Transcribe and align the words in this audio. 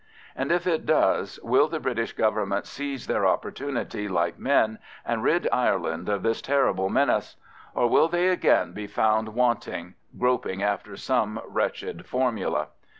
And 0.35 0.51
if 0.51 0.65
it 0.65 0.87
does 0.87 1.39
will 1.43 1.67
the 1.67 1.79
British 1.79 2.13
Government 2.13 2.65
seize 2.65 3.05
their 3.05 3.27
opportunity 3.27 4.07
like 4.07 4.39
men 4.39 4.79
and 5.05 5.21
rid 5.21 5.47
Ireland 5.53 6.09
of 6.09 6.23
this 6.23 6.41
terrible 6.41 6.89
menace? 6.89 7.35
Or 7.75 7.87
will 7.87 8.07
they 8.07 8.29
again 8.29 8.73
be 8.73 8.87
found 8.87 9.29
wanting, 9.35 9.93
groping 10.17 10.63
after 10.63 10.95
some 10.97 11.39
wretched 11.47 12.07
formula? 12.07 12.69